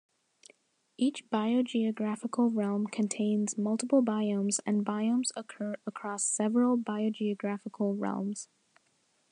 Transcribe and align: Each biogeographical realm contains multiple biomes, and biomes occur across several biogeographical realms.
Each 0.97 1.29
biogeographical 1.29 2.49
realm 2.55 2.87
contains 2.87 3.55
multiple 3.55 4.01
biomes, 4.01 4.59
and 4.65 4.83
biomes 4.83 5.31
occur 5.35 5.75
across 5.85 6.23
several 6.23 6.75
biogeographical 6.75 7.93
realms. 7.99 8.49